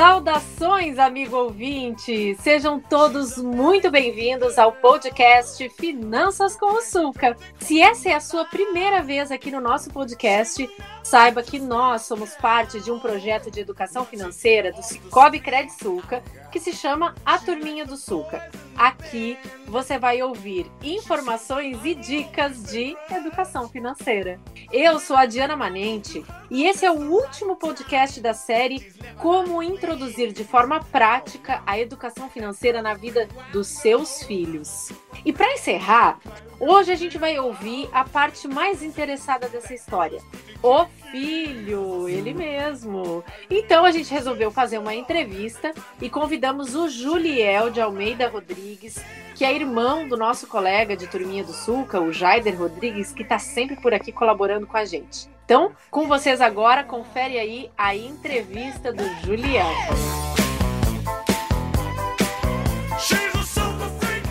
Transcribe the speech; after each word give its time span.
Saudações, 0.00 0.98
amigo 0.98 1.36
ouvinte! 1.36 2.34
Sejam 2.36 2.80
todos 2.80 3.36
muito 3.36 3.90
bem-vindos 3.90 4.58
ao 4.58 4.72
podcast 4.72 5.68
Finanças 5.78 6.56
com 6.56 6.78
o 6.78 6.80
Sulca. 6.80 7.36
Se 7.58 7.82
essa 7.82 8.08
é 8.08 8.14
a 8.14 8.20
sua 8.20 8.46
primeira 8.46 9.02
vez 9.02 9.30
aqui 9.30 9.50
no 9.50 9.60
nosso 9.60 9.90
podcast, 9.90 10.66
saiba 11.02 11.42
que 11.42 11.58
nós 11.58 12.00
somos 12.02 12.34
parte 12.36 12.80
de 12.80 12.90
um 12.90 12.98
projeto 12.98 13.50
de 13.50 13.60
educação 13.60 14.06
financeira 14.06 14.72
do 14.72 14.82
Cicobi 14.82 15.38
Cred 15.38 15.70
Sulca, 15.70 16.22
que 16.50 16.58
se 16.58 16.72
chama 16.72 17.14
A 17.22 17.36
Turminha 17.36 17.84
do 17.84 17.98
Sulca. 17.98 18.50
Aqui 18.74 19.36
você 19.66 19.98
vai 19.98 20.22
ouvir 20.22 20.66
informações 20.82 21.84
e 21.84 21.94
dicas 21.94 22.62
de 22.62 22.96
educação 23.10 23.68
financeira. 23.68 24.40
Eu 24.72 24.98
sou 24.98 25.16
a 25.16 25.26
Diana 25.26 25.54
Manente 25.54 26.24
e 26.50 26.64
esse 26.64 26.86
é 26.86 26.90
o 26.90 27.10
último 27.10 27.56
podcast 27.56 28.18
da 28.22 28.32
série 28.32 28.80
Como 29.20 29.62
introduzir 29.62 30.32
de 30.32 30.44
forma 30.44 30.82
prática 30.82 31.62
a 31.66 31.78
educação 31.78 32.30
financeira 32.30 32.80
na 32.80 32.94
vida 32.94 33.28
dos 33.52 33.66
seus 33.66 34.22
filhos. 34.22 34.90
E 35.26 35.30
para 35.30 35.52
encerrar, 35.52 36.18
hoje 36.58 36.90
a 36.90 36.96
gente 36.96 37.18
vai 37.18 37.38
ouvir 37.38 37.86
a 37.92 38.02
parte 38.02 38.48
mais 38.48 38.82
interessada 38.82 39.46
dessa 39.46 39.74
história. 39.74 40.22
O 40.62 40.84
filho, 41.10 42.08
ele 42.08 42.34
mesmo. 42.34 43.24
Então 43.48 43.84
a 43.84 43.90
gente 43.90 44.12
resolveu 44.12 44.50
fazer 44.50 44.78
uma 44.78 44.94
entrevista 44.94 45.72
e 46.00 46.10
convidamos 46.10 46.74
o 46.74 46.88
Juliel 46.88 47.70
de 47.70 47.80
Almeida 47.80 48.28
Rodrigues, 48.28 49.02
que 49.34 49.44
é 49.44 49.54
irmão 49.54 50.06
do 50.06 50.16
nosso 50.18 50.46
colega 50.46 50.96
de 50.96 51.06
Turminha 51.06 51.42
do 51.42 51.52
Sulca, 51.52 52.00
o 52.00 52.12
Jaider 52.12 52.58
Rodrigues, 52.58 53.10
que 53.10 53.22
está 53.22 53.38
sempre 53.38 53.76
por 53.76 53.94
aqui 53.94 54.12
colaborando 54.12 54.66
com 54.66 54.76
a 54.76 54.84
gente. 54.84 55.28
Então, 55.46 55.72
com 55.90 56.06
vocês 56.06 56.40
agora, 56.40 56.84
confere 56.84 57.38
aí 57.38 57.70
a 57.76 57.96
entrevista 57.96 58.92
do 58.92 59.02
Juliel. 59.24 59.66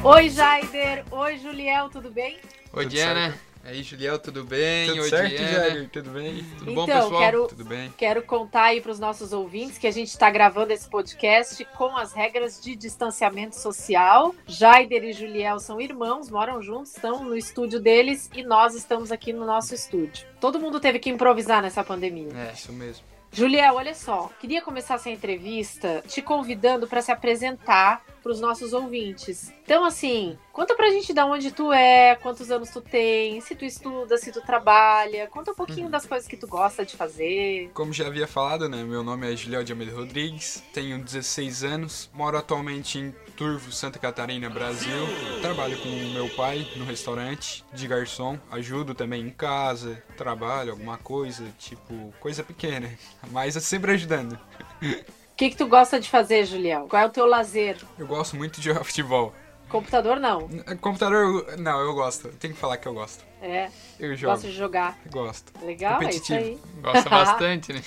Oi, 0.03 0.29
Jaider. 0.29 1.03
Oi, 1.11 1.37
Juliel, 1.39 1.89
tudo 1.89 2.09
bem? 2.09 2.37
Oi, 2.71 2.83
Tudo 2.83 2.89
Diana. 2.89 3.31
certo. 3.31 3.48
Aí, 3.63 3.83
Juliel, 3.83 4.17
tudo 4.17 4.43
bem? 4.45 4.87
Tudo 4.87 5.01
Oi, 5.01 5.09
certo, 5.09 5.29
Diana. 5.35 5.51
Jair? 5.69 5.89
Tudo 5.89 6.09
bem? 6.11 6.43
Tudo 6.57 6.73
bom, 6.73 6.83
Então, 6.85 7.01
pessoal? 7.03 7.19
quero- 7.21 7.47
Tudo 7.49 7.65
bem? 7.65 7.93
Quero 7.97 8.23
contar 8.23 8.63
aí 8.63 8.81
para 8.81 8.91
os 8.91 8.99
nossos 8.99 9.33
ouvintes 9.33 9.77
que 9.77 9.85
a 9.85 9.91
gente 9.91 10.07
está 10.07 10.29
gravando 10.31 10.71
esse 10.71 10.89
podcast 10.89 11.63
com 11.77 11.95
as 11.97 12.13
regras 12.13 12.59
de 12.61 12.75
distanciamento 12.75 13.55
social. 13.57 14.33
Jaider 14.47 15.03
e 15.03 15.13
Juliel 15.13 15.59
são 15.59 15.79
irmãos, 15.79 16.29
moram 16.29 16.61
juntos, 16.61 16.95
estão 16.95 17.23
no 17.23 17.35
estúdio 17.37 17.79
deles 17.79 18.29
e 18.33 18.43
nós 18.43 18.73
estamos 18.75 19.11
aqui 19.11 19.33
no 19.33 19.45
nosso 19.45 19.75
estúdio. 19.75 20.25
Todo 20.39 20.59
mundo 20.59 20.79
teve 20.79 20.97
que 20.97 21.09
improvisar 21.09 21.61
nessa 21.61 21.83
pandemia. 21.83 22.31
É, 22.49 22.53
Isso 22.53 22.71
mesmo. 22.71 23.03
Juliel, 23.31 23.75
olha 23.75 23.93
só, 23.93 24.31
queria 24.39 24.59
começar 24.59 24.95
essa 24.95 25.09
entrevista 25.11 26.01
te 26.07 26.19
convidando 26.19 26.87
para 26.87 26.99
se 26.99 27.11
apresentar 27.11 28.01
para 28.23 28.31
os 28.31 28.39
nossos 28.41 28.73
ouvintes. 28.73 29.53
Então, 29.63 29.85
assim, 29.85 30.35
conta 30.59 30.75
pra 30.75 30.89
gente 30.89 31.13
de 31.13 31.21
onde 31.21 31.51
tu 31.51 31.71
é, 31.71 32.15
quantos 32.15 32.51
anos 32.51 32.69
tu 32.69 32.81
tem, 32.81 33.39
se 33.39 33.55
tu 33.55 33.63
estuda, 33.63 34.17
se 34.17 34.29
tu 34.29 34.41
trabalha, 34.41 35.25
conta 35.27 35.51
um 35.51 35.55
pouquinho 35.55 35.89
das 35.89 36.05
coisas 36.05 36.27
que 36.27 36.35
tu 36.35 36.47
gosta 36.47 36.85
de 36.85 36.97
fazer. 36.97 37.71
Como 37.73 37.93
já 37.93 38.07
havia 38.07 38.27
falado, 38.27 38.67
né? 38.67 38.83
Meu 38.83 39.01
nome 39.01 39.31
é 39.31 39.37
Juliel 39.37 39.63
de 39.63 39.71
Almeida 39.71 39.95
Rodrigues, 39.95 40.61
tenho 40.73 41.01
16 41.01 41.63
anos, 41.63 42.09
moro 42.13 42.37
atualmente 42.37 42.99
em 42.99 43.15
Turvo, 43.37 43.71
Santa 43.71 43.97
Catarina, 43.99 44.49
Brasil. 44.49 45.07
Trabalho 45.41 45.77
com 45.81 45.87
meu 45.87 46.27
pai 46.35 46.67
no 46.75 46.83
restaurante 46.83 47.63
de 47.71 47.87
garçom, 47.87 48.37
ajudo 48.51 48.93
também 48.93 49.21
em 49.21 49.29
casa, 49.29 50.03
trabalho, 50.17 50.71
alguma 50.71 50.97
coisa, 50.97 51.45
tipo, 51.57 52.13
coisa 52.19 52.43
pequena, 52.43 52.91
mas 53.31 53.55
é 53.55 53.61
sempre 53.61 53.93
ajudando. 53.93 54.37
O 54.81 55.35
que, 55.37 55.51
que 55.51 55.55
tu 55.55 55.67
gosta 55.67 56.01
de 56.01 56.09
fazer, 56.09 56.43
Juliel? 56.43 56.85
Qual 56.89 57.01
é 57.01 57.05
o 57.05 57.09
teu 57.09 57.25
lazer? 57.25 57.77
Eu 57.97 58.05
gosto 58.05 58.35
muito 58.35 58.59
de 58.59 58.65
jogar 58.65 58.83
futebol. 58.83 59.33
Computador 59.69 60.19
não. 60.19 60.49
Computador, 60.81 61.55
não, 61.57 61.79
eu 61.79 61.93
gosto. 61.93 62.27
Tenho 62.29 62.53
que 62.53 62.59
falar 62.59 62.77
que 62.77 62.87
eu 62.87 62.93
gosto. 62.93 63.23
É, 63.41 63.69
Eu 63.99 64.15
jogo. 64.15 64.33
gosta 64.33 64.47
de 64.47 64.53
jogar. 64.53 64.97
Gosto. 65.11 65.53
Legal, 65.65 66.01
é 66.01 66.09
isso 66.09 66.19
Competitivo. 66.21 66.39
aí. 66.39 66.81
Gosta 66.81 67.09
bastante, 67.09 67.73
né? 67.73 67.81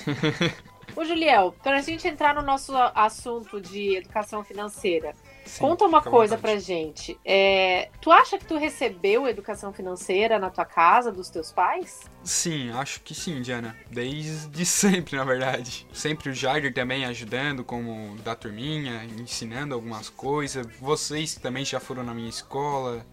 Ô, 0.95 1.05
Juliel, 1.05 1.55
pra 1.63 1.81
gente 1.81 2.07
entrar 2.07 2.35
no 2.35 2.43
nosso 2.43 2.75
assunto 2.95 3.61
de 3.61 3.97
educação 3.97 4.45
financeira, 4.45 5.15
Sim, 5.47 5.61
conta 5.61 5.87
uma 5.87 6.03
coisa 6.03 6.37
vontade. 6.37 6.55
pra 6.55 6.61
gente. 6.61 7.19
É, 7.25 7.89
tu 8.01 8.13
acha 8.13 8.37
que 8.39 8.45
tu 8.45 8.59
recebeu 8.59 9.27
educação 9.27 9.73
financeira 9.73 10.39
na 10.39 10.51
tua 10.51 10.67
casa, 10.67 11.11
dos 11.11 11.31
teus 11.31 11.51
pais? 11.51 12.01
Sim, 12.25 12.71
acho 12.71 13.01
que 13.01 13.15
sim, 13.15 13.43
Diana. 13.43 13.77
Desde 13.91 14.65
sempre, 14.67 15.17
na 15.17 15.25
verdade. 15.25 15.87
Sempre 15.93 16.31
o 16.31 16.35
Jair 16.35 16.73
também 16.73 17.05
ajudando, 17.05 17.65
como 17.65 18.17
da 18.19 18.35
turminha, 18.35 19.05
ensinando 19.19 19.75
algumas 19.75 20.09
coisas. 20.09 20.67
Vocês 20.81 21.35
também 21.35 21.65
já 21.65 21.81
foram 21.81 22.05
na 22.05 22.15
minha 22.15 22.29
escola, 22.29 23.05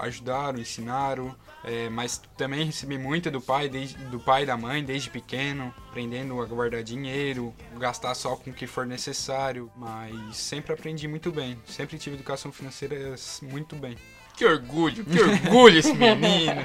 ajudaram, 0.00 0.60
ensinaram. 0.60 1.34
É, 1.64 1.88
mas 1.88 2.22
também 2.36 2.64
recebi 2.64 2.96
muito 2.96 3.28
do 3.30 3.40
pai, 3.40 3.68
desde, 3.68 3.96
do 3.96 4.20
pai 4.20 4.44
e 4.44 4.46
da 4.46 4.56
mãe, 4.56 4.84
desde 4.84 5.10
pequeno, 5.10 5.74
aprendendo 5.88 6.40
a 6.40 6.44
guardar 6.46 6.84
dinheiro, 6.84 7.52
gastar 7.76 8.14
só 8.14 8.36
com 8.36 8.50
o 8.50 8.54
que 8.54 8.68
for 8.68 8.86
necessário. 8.86 9.70
Mas 9.76 10.36
sempre 10.36 10.72
aprendi 10.72 11.08
muito 11.08 11.32
bem. 11.32 11.60
Sempre 11.66 11.98
tive 11.98 12.14
educação 12.14 12.52
financeira 12.52 13.16
muito 13.42 13.74
bem. 13.74 13.96
Que 14.36 14.44
orgulho, 14.44 15.04
que 15.04 15.18
orgulho 15.18 15.78
esse 15.78 15.94
menino. 15.94 16.62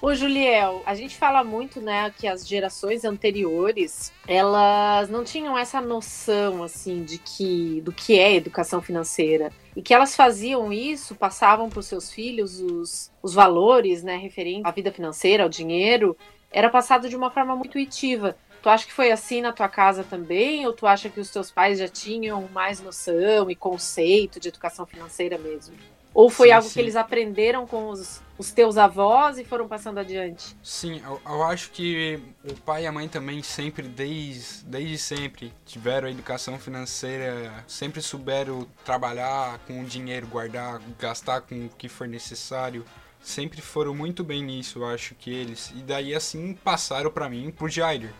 Ô, 0.00 0.14
Juliel, 0.14 0.82
a 0.84 0.94
gente 0.94 1.16
fala 1.16 1.42
muito, 1.42 1.80
né, 1.80 2.12
que 2.18 2.26
as 2.28 2.46
gerações 2.46 3.06
anteriores, 3.06 4.12
elas 4.28 5.08
não 5.08 5.24
tinham 5.24 5.56
essa 5.56 5.80
noção, 5.80 6.62
assim, 6.62 7.02
de 7.02 7.16
que, 7.16 7.80
do 7.80 7.90
que 7.90 8.18
é 8.18 8.34
educação 8.34 8.82
financeira. 8.82 9.50
E 9.74 9.80
que 9.80 9.94
elas 9.94 10.14
faziam 10.14 10.70
isso, 10.70 11.14
passavam 11.14 11.70
para 11.70 11.80
os 11.80 11.86
seus 11.86 12.12
filhos 12.12 12.60
os, 12.60 13.10
os 13.22 13.32
valores, 13.32 14.02
né, 14.02 14.16
referentes 14.18 14.66
à 14.66 14.70
vida 14.70 14.92
financeira, 14.92 15.42
ao 15.42 15.48
dinheiro, 15.48 16.14
era 16.52 16.68
passado 16.68 17.08
de 17.08 17.16
uma 17.16 17.30
forma 17.30 17.56
muito 17.56 17.78
intuitiva. 17.78 18.36
Tu 18.62 18.68
acha 18.68 18.84
que 18.84 18.92
foi 18.92 19.10
assim 19.10 19.40
na 19.40 19.52
tua 19.52 19.70
casa 19.70 20.04
também? 20.04 20.66
Ou 20.66 20.74
tu 20.74 20.86
acha 20.86 21.08
que 21.08 21.20
os 21.20 21.30
teus 21.30 21.50
pais 21.50 21.78
já 21.78 21.88
tinham 21.88 22.46
mais 22.52 22.78
noção 22.80 23.50
e 23.50 23.56
conceito 23.56 24.38
de 24.38 24.48
educação 24.48 24.84
financeira 24.84 25.38
mesmo? 25.38 25.74
Ou 26.14 26.30
foi 26.30 26.48
Sim, 26.48 26.52
algo 26.52 26.68
sim. 26.68 26.74
que 26.74 26.80
eles 26.80 26.96
aprenderam 26.96 27.66
com 27.66 27.88
os, 27.90 28.22
os 28.38 28.52
teus 28.52 28.78
avós 28.78 29.36
e 29.38 29.44
foram 29.44 29.66
passando 29.68 29.98
adiante? 29.98 30.56
Sim, 30.62 31.02
eu, 31.04 31.20
eu 31.26 31.42
acho 31.42 31.70
que 31.72 32.20
o 32.44 32.54
pai 32.60 32.84
e 32.84 32.86
a 32.86 32.92
mãe 32.92 33.08
também 33.08 33.42
sempre, 33.42 33.88
desde, 33.88 34.64
desde 34.64 34.96
sempre, 34.96 35.52
tiveram 35.66 36.06
a 36.08 36.10
educação 36.10 36.58
financeira, 36.58 37.52
sempre 37.66 38.00
souberam 38.00 38.66
trabalhar 38.84 39.58
com 39.66 39.82
o 39.82 39.84
dinheiro, 39.84 40.26
guardar, 40.28 40.80
gastar 40.98 41.40
com 41.42 41.66
o 41.66 41.68
que 41.68 41.88
for 41.88 42.06
necessário. 42.08 42.84
Sempre 43.20 43.60
foram 43.60 43.94
muito 43.94 44.22
bem 44.22 44.42
nisso, 44.42 44.80
eu 44.80 44.86
acho 44.86 45.14
que 45.16 45.30
eles. 45.32 45.72
E 45.74 45.82
daí 45.82 46.14
assim 46.14 46.54
passaram 46.54 47.10
pra 47.10 47.28
mim, 47.28 47.50
pro 47.50 47.68
Jair. 47.68 48.12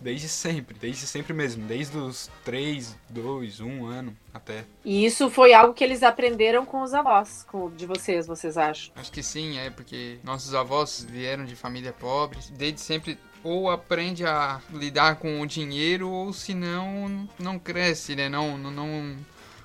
Desde 0.00 0.28
sempre, 0.28 0.76
desde 0.78 1.06
sempre 1.06 1.32
mesmo, 1.32 1.66
desde 1.66 1.96
os 1.96 2.30
3, 2.44 2.96
2, 3.08 3.60
1 3.60 3.86
ano 3.86 4.16
até. 4.32 4.64
E 4.84 5.04
isso 5.04 5.30
foi 5.30 5.52
algo 5.52 5.74
que 5.74 5.84
eles 5.84 6.02
aprenderam 6.02 6.64
com 6.64 6.82
os 6.82 6.94
avós, 6.94 7.44
com, 7.50 7.70
de 7.70 7.86
vocês, 7.86 8.26
vocês 8.26 8.56
acham? 8.56 8.92
Acho 8.96 9.12
que 9.12 9.22
sim, 9.22 9.58
é 9.58 9.70
porque 9.70 10.18
nossos 10.24 10.54
avós 10.54 11.06
vieram 11.08 11.44
de 11.44 11.54
família 11.54 11.92
pobre. 11.92 12.38
Desde 12.52 12.80
sempre 12.80 13.18
ou 13.44 13.70
aprende 13.70 14.24
a 14.24 14.60
lidar 14.72 15.16
com 15.16 15.40
o 15.40 15.46
dinheiro 15.46 16.08
ou 16.08 16.32
se 16.32 16.54
não, 16.54 17.28
não 17.38 17.58
cresce, 17.58 18.14
né? 18.14 18.28
Não, 18.28 18.56
não, 18.56 18.70
não 18.70 19.16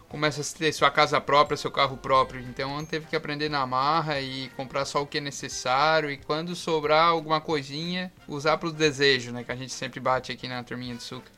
começa 0.09 0.41
a 0.41 0.57
ter 0.57 0.71
sua 0.73 0.89
casa 0.89 1.19
própria, 1.19 1.57
seu 1.57 1.71
carro 1.71 1.97
próprio. 1.97 2.41
Então 2.41 2.83
teve 2.85 3.07
que 3.07 3.15
aprender 3.15 3.49
na 3.49 3.65
marra 3.65 4.19
e 4.19 4.49
comprar 4.55 4.85
só 4.85 5.01
o 5.01 5.07
que 5.07 5.17
é 5.17 5.21
necessário. 5.21 6.09
E 6.09 6.17
quando 6.17 6.55
sobrar 6.55 7.07
alguma 7.09 7.41
coisinha, 7.41 8.11
usar 8.27 8.57
para 8.57 8.67
os 8.67 8.73
desejos, 8.73 9.33
né? 9.33 9.43
Que 9.43 9.51
a 9.51 9.55
gente 9.55 9.73
sempre 9.73 9.99
bate 9.99 10.31
aqui 10.31 10.47
na 10.47 10.63
turminha 10.63 10.95
do 10.95 11.01
suco. 11.01 11.37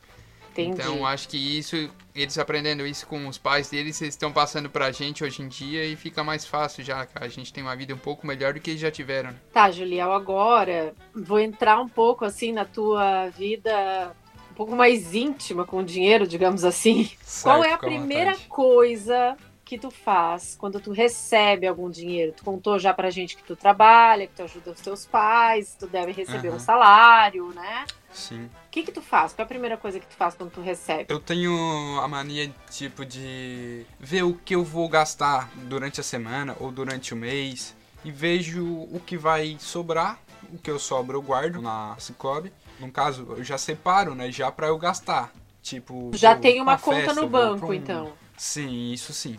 Entendi. 0.52 0.70
Então 0.70 1.06
acho 1.06 1.28
que 1.28 1.36
isso, 1.36 1.76
eles 2.14 2.36
aprendendo 2.36 2.86
isso 2.86 3.06
com 3.06 3.28
os 3.28 3.38
pais 3.38 3.70
deles, 3.70 4.00
eles 4.02 4.14
estão 4.14 4.32
passando 4.32 4.68
pra 4.68 4.90
gente 4.90 5.22
hoje 5.22 5.42
em 5.42 5.48
dia 5.48 5.84
e 5.84 5.94
fica 5.94 6.24
mais 6.24 6.44
fácil 6.44 6.84
já. 6.84 7.06
A 7.14 7.28
gente 7.28 7.52
tem 7.52 7.62
uma 7.62 7.76
vida 7.76 7.94
um 7.94 7.98
pouco 7.98 8.26
melhor 8.26 8.52
do 8.52 8.60
que 8.60 8.70
eles 8.70 8.80
já 8.80 8.90
tiveram. 8.90 9.30
né? 9.30 9.36
Tá, 9.52 9.70
Juliel, 9.70 10.12
agora 10.12 10.92
vou 11.14 11.38
entrar 11.38 11.80
um 11.80 11.88
pouco 11.88 12.24
assim 12.24 12.52
na 12.52 12.64
tua 12.64 13.28
vida 13.28 14.12
pouco 14.60 14.76
mais 14.76 15.14
íntima 15.14 15.64
com 15.64 15.78
o 15.78 15.82
dinheiro, 15.82 16.26
digamos 16.26 16.64
assim. 16.64 17.10
Qual 17.42 17.62
Certo, 17.62 17.64
é 17.64 17.72
a 17.72 17.78
primeira 17.78 18.32
vontade. 18.32 18.46
coisa 18.46 19.34
que 19.64 19.78
tu 19.78 19.90
faz 19.90 20.54
quando 20.54 20.78
tu 20.78 20.92
recebe 20.92 21.66
algum 21.66 21.88
dinheiro? 21.88 22.34
Tu 22.36 22.44
contou 22.44 22.78
já 22.78 22.92
pra 22.92 23.08
gente 23.08 23.38
que 23.38 23.42
tu 23.42 23.56
trabalha, 23.56 24.26
que 24.26 24.34
tu 24.34 24.42
ajuda 24.42 24.72
os 24.72 24.80
teus 24.82 25.06
pais, 25.06 25.74
tu 25.80 25.86
deve 25.86 26.12
receber 26.12 26.50
um 26.50 26.56
Aham. 26.56 26.58
salário, 26.58 27.48
né? 27.54 27.86
Sim. 28.12 28.50
O 28.66 28.70
que 28.70 28.82
que 28.82 28.92
tu 28.92 29.00
faz? 29.00 29.32
Qual 29.32 29.44
é 29.44 29.46
a 29.46 29.48
primeira 29.48 29.78
coisa 29.78 29.98
que 29.98 30.06
tu 30.06 30.14
faz 30.14 30.34
quando 30.34 30.50
tu 30.50 30.60
recebe? 30.60 31.06
Eu 31.08 31.20
tenho 31.20 31.98
a 31.98 32.06
mania, 32.06 32.52
tipo, 32.70 33.02
de 33.06 33.86
ver 33.98 34.24
o 34.24 34.34
que 34.34 34.54
eu 34.54 34.62
vou 34.62 34.90
gastar 34.90 35.48
durante 35.54 36.00
a 36.00 36.04
semana 36.04 36.54
ou 36.60 36.70
durante 36.70 37.14
o 37.14 37.16
mês 37.16 37.74
e 38.04 38.10
vejo 38.10 38.62
o 38.62 39.00
que 39.06 39.16
vai 39.16 39.56
sobrar, 39.58 40.18
o 40.52 40.58
que 40.58 40.70
eu 40.70 40.78
sobro 40.78 41.16
eu 41.16 41.22
guardo 41.22 41.62
na 41.62 41.96
Cicobi. 41.98 42.52
No 42.80 42.90
caso, 42.90 43.26
eu 43.36 43.44
já 43.44 43.58
separo, 43.58 44.14
né, 44.14 44.32
já 44.32 44.50
pra 44.50 44.68
eu 44.68 44.78
gastar. 44.78 45.30
Tipo. 45.62 46.10
Já 46.14 46.34
tem 46.34 46.54
pra 46.54 46.62
uma 46.62 46.78
conta 46.78 46.96
festa, 47.02 47.20
no 47.20 47.28
banco, 47.28 47.66
um- 47.66 47.74
então. 47.74 48.12
Sim, 48.36 48.90
isso 48.92 49.12
sim. 49.12 49.38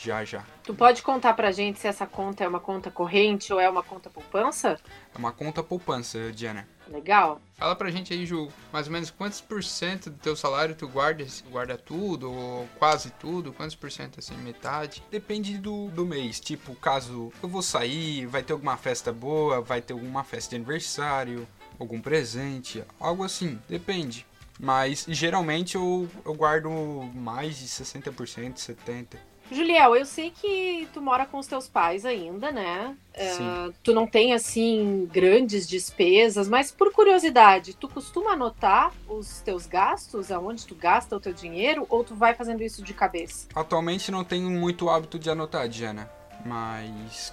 Já, 0.00 0.24
já. 0.24 0.44
Tu 0.62 0.72
pode 0.72 1.02
contar 1.02 1.34
pra 1.34 1.50
gente 1.50 1.80
se 1.80 1.88
essa 1.88 2.06
conta 2.06 2.44
é 2.44 2.48
uma 2.48 2.60
conta 2.60 2.88
corrente 2.88 3.52
ou 3.52 3.58
é 3.58 3.68
uma 3.68 3.82
conta 3.82 4.08
poupança? 4.08 4.78
É 5.12 5.18
uma 5.18 5.32
conta 5.32 5.60
poupança, 5.60 6.30
Diana. 6.32 6.68
Legal. 6.86 7.40
Fala 7.56 7.74
pra 7.74 7.90
gente 7.90 8.14
aí, 8.14 8.24
Ju, 8.24 8.48
mais 8.72 8.86
ou 8.86 8.92
menos 8.92 9.10
quantos 9.10 9.40
por 9.40 9.62
cento 9.62 10.08
do 10.08 10.16
teu 10.16 10.36
salário 10.36 10.76
tu 10.76 10.86
guarda, 10.86 11.26
guarda 11.50 11.76
tudo, 11.76 12.32
ou 12.32 12.68
quase 12.78 13.10
tudo? 13.10 13.52
Quantos 13.52 13.74
por 13.74 13.90
cento, 13.90 14.20
assim, 14.20 14.36
metade? 14.36 15.02
Depende 15.10 15.58
do, 15.58 15.88
do 15.88 16.06
mês. 16.06 16.38
Tipo, 16.38 16.76
caso 16.76 17.32
eu 17.42 17.48
vou 17.48 17.60
sair, 17.60 18.24
vai 18.26 18.42
ter 18.44 18.52
alguma 18.52 18.76
festa 18.76 19.12
boa, 19.12 19.60
vai 19.60 19.82
ter 19.82 19.94
alguma 19.94 20.22
festa 20.22 20.50
de 20.50 20.56
aniversário, 20.56 21.46
algum 21.78 22.00
presente, 22.00 22.82
algo 22.98 23.22
assim. 23.24 23.58
Depende. 23.68 24.26
Mas 24.58 25.06
geralmente 25.08 25.76
eu, 25.76 26.08
eu 26.24 26.34
guardo 26.34 26.68
mais 27.14 27.58
de 27.58 27.66
60%, 27.66 28.54
70%. 28.54 29.06
Juliel, 29.50 29.96
eu 29.96 30.04
sei 30.04 30.30
que 30.30 30.86
tu 30.92 31.00
mora 31.00 31.24
com 31.24 31.38
os 31.38 31.46
teus 31.46 31.66
pais 31.68 32.04
ainda, 32.04 32.52
né? 32.52 32.94
Sim. 33.14 33.44
Ah, 33.44 33.70
tu 33.82 33.94
não 33.94 34.06
tem, 34.06 34.34
assim, 34.34 35.08
grandes 35.10 35.66
despesas, 35.66 36.48
mas 36.48 36.70
por 36.70 36.92
curiosidade, 36.92 37.74
tu 37.74 37.88
costuma 37.88 38.32
anotar 38.32 38.92
os 39.08 39.40
teus 39.40 39.66
gastos, 39.66 40.30
aonde 40.30 40.66
tu 40.66 40.74
gasta 40.74 41.16
o 41.16 41.20
teu 41.20 41.32
dinheiro, 41.32 41.86
ou 41.88 42.04
tu 42.04 42.14
vai 42.14 42.34
fazendo 42.34 42.62
isso 42.62 42.82
de 42.82 42.92
cabeça? 42.92 43.48
Atualmente 43.54 44.10
não 44.10 44.22
tenho 44.22 44.50
muito 44.50 44.90
hábito 44.90 45.18
de 45.18 45.30
anotar, 45.30 45.66
Diana. 45.66 46.10
Mas, 46.44 47.32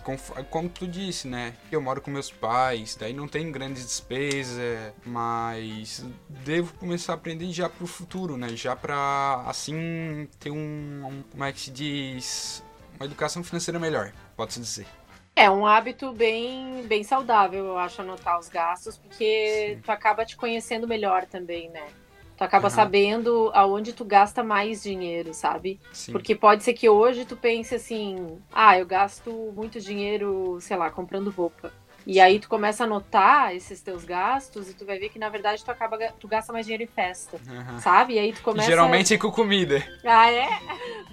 como 0.49 0.67
tu 0.69 0.87
disse, 0.87 1.27
né? 1.27 1.53
Eu 1.71 1.79
moro 1.81 2.01
com 2.01 2.09
meus 2.11 2.31
pais, 2.31 2.95
daí 2.95 3.13
não 3.13 3.27
tem 3.27 3.51
grandes 3.51 3.83
despesas, 3.85 4.93
mas 5.05 6.03
devo 6.27 6.73
começar 6.75 7.13
a 7.13 7.15
aprender 7.15 7.51
já 7.51 7.69
pro 7.69 7.85
futuro, 7.87 8.35
né? 8.37 8.49
Já 8.55 8.75
pra, 8.75 9.43
assim, 9.47 10.27
ter 10.39 10.49
um, 10.51 10.55
um- 11.07 11.23
como 11.31 11.43
é 11.43 11.51
que 11.53 11.59
se 11.61 11.71
diz? 11.71 12.63
Uma 12.99 13.05
educação 13.05 13.43
financeira 13.43 13.79
melhor, 13.79 14.11
pode-se 14.35 14.59
dizer. 14.59 14.87
É 15.35 15.49
um 15.51 15.65
hábito 15.65 16.13
bem, 16.13 16.85
bem 16.87 17.03
saudável, 17.03 17.65
eu 17.65 17.77
acho, 17.77 18.01
anotar 18.01 18.39
os 18.39 18.47
gastos, 18.47 18.97
porque 18.97 19.73
Sim. 19.75 19.81
tu 19.83 19.91
acaba 19.91 20.25
te 20.25 20.37
conhecendo 20.37 20.87
melhor 20.87 21.25
também, 21.25 21.69
né? 21.69 21.85
Tu 22.37 22.43
acaba 22.43 22.67
Aham. 22.67 22.75
sabendo 22.75 23.49
aonde 23.53 23.93
tu 23.93 24.03
gasta 24.03 24.43
mais 24.43 24.83
dinheiro, 24.83 25.33
sabe? 25.33 25.79
Sim. 25.93 26.11
Porque 26.11 26.35
pode 26.35 26.63
ser 26.63 26.73
que 26.73 26.89
hoje 26.89 27.25
tu 27.25 27.37
pense 27.37 27.73
assim, 27.75 28.37
ah, 28.51 28.77
eu 28.77 28.85
gasto 28.85 29.53
muito 29.55 29.79
dinheiro, 29.79 30.57
sei 30.59 30.75
lá, 30.75 30.89
comprando 30.89 31.29
roupa. 31.29 31.71
E 32.05 32.19
aí 32.19 32.39
tu 32.39 32.47
começa 32.47 32.83
a 32.83 32.85
anotar 32.85 33.55
esses 33.55 33.81
teus 33.81 34.05
gastos 34.05 34.69
e 34.69 34.75
tu 34.75 34.85
vai 34.85 34.99
ver 34.99 35.09
que 35.09 35.17
na 35.17 35.27
verdade 35.27 35.65
tu 35.65 35.71
acaba 35.71 35.97
tu 36.19 36.27
gasta 36.27 36.53
mais 36.53 36.65
dinheiro 36.65 36.83
em 36.83 36.87
festa, 36.87 37.41
Aham. 37.49 37.79
sabe? 37.79 38.13
E 38.13 38.19
aí 38.19 38.31
tu 38.31 38.43
começa 38.43 38.69
Geralmente 38.69 39.15
é 39.15 39.17
com 39.17 39.31
comida. 39.31 39.83
Ah, 40.05 40.31
é? 40.31 40.47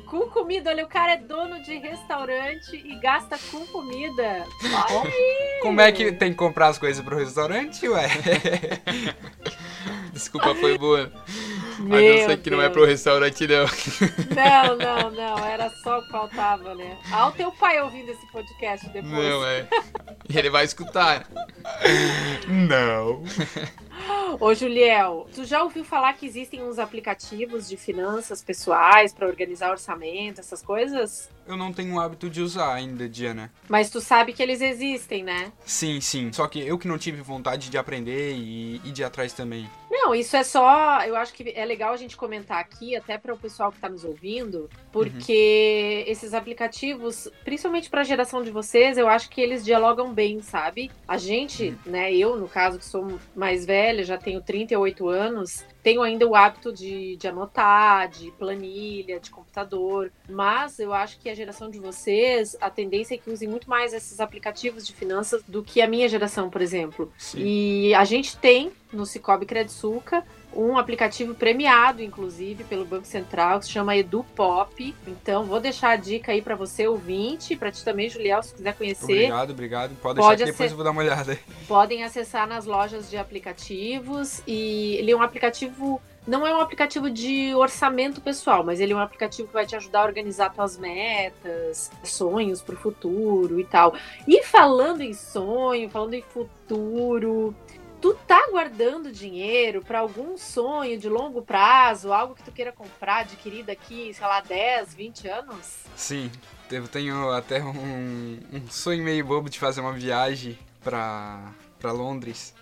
Com 0.07 0.29
comida, 0.29 0.69
olha, 0.69 0.85
o 0.85 0.89
cara 0.89 1.15
é 1.15 1.17
dono 1.17 1.63
de 1.63 1.79
restaurante 1.79 2.77
e 2.77 3.01
gasta 3.01 3.39
com 3.51 3.67
comida. 3.69 4.45
Olha 4.63 5.09
aí. 5.09 5.61
Como 5.63 5.81
é 5.81 5.91
que 5.91 6.13
tem 6.13 6.33
que 6.33 6.37
comprar 6.37 6.69
as 6.69 6.77
coisas 6.77 7.03
pro 7.03 7.17
restaurante, 7.17 7.89
ué? 7.89 8.09
Desculpa, 10.23 10.55
foi 10.55 10.79
boa. 10.79 11.11
Meu 11.79 11.89
Mas 11.89 12.05
eu 12.05 12.27
sei 12.27 12.37
que 12.37 12.51
não 12.51 12.61
é 12.61 12.65
Deus. 12.65 12.73
pro 12.73 12.85
restaurante, 12.85 13.47
não. 13.47 13.65
Não, 14.37 14.77
não, 14.77 15.11
não, 15.11 15.45
era 15.45 15.69
só 15.83 15.99
o 15.99 16.03
que 16.03 16.11
faltava, 16.11 16.75
né? 16.77 16.97
Ah, 17.11 17.27
o 17.27 17.33
teu 17.33 17.51
pai 17.51 17.81
ouvindo 17.83 18.11
esse 18.11 18.25
podcast 18.31 18.89
depois. 18.91 19.13
Não, 19.13 19.45
é. 19.45 19.67
E 20.29 20.39
ele 20.39 20.49
vai 20.49 20.65
escutar. 20.65 21.27
Não. 22.49 23.25
Ô, 24.41 24.55
Juliel, 24.55 25.29
tu 25.35 25.45
já 25.45 25.63
ouviu 25.63 25.85
falar 25.85 26.13
que 26.15 26.25
existem 26.27 26.63
uns 26.63 26.79
aplicativos 26.79 27.69
de 27.69 27.77
finanças 27.77 28.43
pessoais 28.43 29.13
pra 29.13 29.27
organizar 29.27 29.71
orçamento, 29.71 30.41
essas 30.41 30.63
coisas? 30.63 31.29
Eu 31.47 31.57
não 31.57 31.73
tenho 31.73 31.95
o 31.95 32.01
hábito 32.01 32.31
de 32.31 32.41
usar 32.41 32.73
ainda, 32.73 33.09
Diana. 33.09 33.53
Mas 33.69 33.91
tu 33.91 34.01
sabe 34.01 34.33
que 34.33 34.43
eles 34.43 34.61
existem, 34.61 35.25
né? 35.25 35.53
Sim, 35.65 36.01
sim. 36.01 36.33
Só 36.33 36.47
que 36.47 36.61
eu 36.61 36.79
que 36.79 36.87
não 36.87 36.99
tive 36.99 37.21
vontade 37.21 37.69
de 37.69 37.77
aprender 37.77 38.35
e 38.35 38.77
ir 38.77 38.93
de 38.93 39.03
atrás 39.03 39.33
também. 39.33 39.69
Não, 39.91 40.15
isso 40.15 40.37
é 40.37 40.43
só. 40.43 41.01
Eu 41.05 41.17
acho 41.17 41.33
que 41.35 41.53
é 41.55 41.65
legal 41.65 41.93
a 41.93 41.97
gente 41.97 42.17
comentar 42.17 42.59
aqui, 42.59 42.97
até 42.97 43.19
para 43.19 43.35
o 43.35 43.39
pessoal 43.39 43.71
que 43.71 43.79
está 43.79 43.89
nos 43.89 44.05
ouvindo, 44.05 44.71
porque 44.91 46.05
esses 46.07 46.33
aplicativos, 46.33 47.29
principalmente 47.45 47.91
para 47.91 48.01
a 48.01 48.05
geração 48.05 48.43
de 48.43 48.51
vocês, 48.51 48.97
eu 48.97 49.09
acho 49.09 49.29
que 49.29 49.41
eles 49.41 49.65
dialogam 49.65 50.13
bem, 50.13 50.41
sabe? 50.41 50.91
A 51.07 51.19
gente, 51.19 51.77
né, 51.85 52.13
eu, 52.15 52.37
no 52.37 52.49
caso, 52.49 52.79
que 52.79 52.85
sou 52.85 53.19
mais 53.35 53.67
velha, 53.67 54.05
já 54.05 54.17
tenho 54.17 54.41
38 54.41 55.09
anos, 55.09 55.65
tenho 55.83 56.03
ainda 56.03 56.27
o 56.27 56.35
hábito 56.35 56.73
de, 56.73 57.17
de 57.17 57.27
anotar, 57.27 58.09
de 58.09 58.31
planilha, 58.33 59.19
de 59.19 59.31
computador, 59.31 60.13
mas 60.29 60.79
eu 60.79 60.93
acho 60.93 61.19
que 61.19 61.29
a 61.29 61.35
geração 61.35 61.71
de 61.71 61.79
vocês, 61.79 62.57
a 62.61 62.71
tendência 62.71 63.15
é 63.15 63.19
que 63.19 63.31
usem 63.31 63.49
muito 63.49 63.69
mais 63.69 63.93
esses 63.93 64.21
aplicativos 64.21 64.87
de 64.87 64.93
finanças 64.93 65.43
do 65.47 65.63
que 65.63 65.83
a 65.83 65.89
minha 65.89 66.09
geração, 66.09 66.49
por 66.49 66.61
exemplo. 66.61 67.13
Sim. 67.19 67.41
E 67.41 67.95
a 67.95 68.05
gente 68.05 68.37
tem 68.37 68.73
no 68.93 69.05
Cicobi 69.05 69.47
Credsuca 69.47 70.25
um 70.55 70.77
aplicativo 70.79 71.35
premiado, 71.35 72.03
inclusive, 72.03 72.65
pelo 72.65 72.85
Banco 72.85 73.07
Central, 73.07 73.59
que 73.59 73.67
se 73.67 73.73
chama 73.73 73.97
EduPop. 73.97 74.95
Então, 75.07 75.45
vou 75.45 75.61
deixar 75.61 75.91
a 75.91 75.97
dica 75.97 76.33
aí 76.33 76.43
para 76.43 76.55
você, 76.55 76.87
ouvinte, 76.87 77.57
para 77.57 77.71
ti 77.71 77.85
também, 77.85 78.09
Juliel, 78.09 78.43
se 78.43 78.55
quiser 78.55 78.75
conhecer. 78.75 79.05
Obrigado, 79.05 79.51
obrigado. 79.51 79.97
Pode, 80.01 80.21
Pode 80.21 80.37
deixar 80.39 80.45
que 80.45 80.53
depois 80.53 80.71
eu 80.71 80.77
vou 80.77 80.85
dar 80.85 80.91
uma 80.91 81.03
olhada. 81.03 81.39
Podem 81.67 82.05
acessar 82.05 82.47
nas 82.47 82.67
lojas 82.67 83.09
de 83.09 83.17
aplicativos. 83.17 84.43
E 84.47 84.97
ele 84.97 85.11
é 85.11 85.17
um 85.17 85.23
aplicativo. 85.23 86.01
Não 86.27 86.47
é 86.47 86.55
um 86.55 86.61
aplicativo 86.61 87.11
de 87.11 87.53
orçamento 87.55 88.21
pessoal, 88.21 88.63
mas 88.63 88.79
ele 88.79 88.93
é 88.93 88.97
um 88.97 89.01
aplicativo 89.01 89.49
que 89.49 89.55
vai 89.55 89.67
te 89.67 89.75
ajudar 89.75 90.03
a 90.03 90.05
organizar 90.05 90.53
tuas 90.55 90.79
metas, 90.79 91.91
sonhos 92.05 92.63
pro 92.63 92.77
futuro 92.77 93.59
e 93.59 93.65
tal. 93.65 93.95
E 94.29 94.45
falando 94.45 95.01
em 95.01 95.15
sonho, 95.15 95.91
falando 95.91 96.15
em 96.15 96.23
futuro, 96.23 97.53
tu 98.03 98.15
tá 98.27 98.49
guardando 98.51 99.13
dinheiro 99.13 99.81
para 99.81 100.01
algum 100.01 100.37
sonho 100.37 100.99
de 100.99 101.09
longo 101.09 101.41
prazo, 101.41 102.13
algo 102.13 102.35
que 102.35 102.43
tu 102.43 102.51
queira 102.51 102.73
comprar, 102.73 103.21
adquirir 103.21 103.65
daqui, 103.65 104.13
sei 104.13 104.27
lá, 104.27 104.41
10, 104.41 104.93
20 104.93 105.29
anos? 105.29 105.77
Sim, 105.95 106.31
eu 106.69 106.89
tenho 106.89 107.31
até 107.31 107.63
um, 107.63 108.41
um 108.53 108.69
sonho 108.69 109.05
meio 109.05 109.25
bobo 109.25 109.49
de 109.49 109.59
fazer 109.59 109.81
uma 109.81 109.93
viagem 109.93 110.59
pra, 110.83 111.53
pra 111.79 111.93
Londres, 111.93 112.53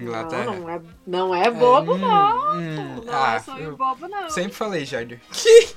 Inglaterra. 0.00 0.44
Não, 0.46 0.56
não 0.60 0.70
é, 0.70 0.80
não 1.06 1.34
é 1.34 1.50
bobo, 1.50 1.94
hum, 1.94 1.98
não. 1.98 2.56
hum, 2.56 3.02
Não 3.06 3.14
ah, 3.14 3.34
é 3.36 3.40
sonho 3.40 3.64
eu 3.64 3.76
bobo, 3.76 4.08
não. 4.08 4.28
sempre 4.28 4.52
falei, 4.52 4.84
Jardim. 4.84 5.20
Que? 5.32 5.68